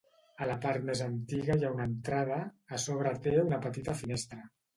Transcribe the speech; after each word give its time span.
A 0.43 0.45
la 0.51 0.53
part 0.61 0.87
més 0.87 1.03
antiga 1.07 1.57
hi 1.59 1.67
ha 1.67 1.73
una 1.75 1.85
entrada, 1.89 2.39
a 2.77 2.81
sobre 2.87 3.13
té 3.29 3.37
una 3.45 3.61
petita 3.69 3.97
finestra. 4.03 4.43